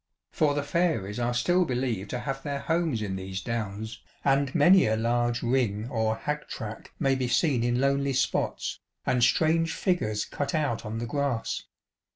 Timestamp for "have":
2.21-2.41